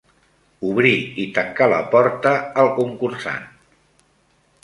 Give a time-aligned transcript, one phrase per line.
[0.69, 3.45] Obrir i tancar la porta al concursant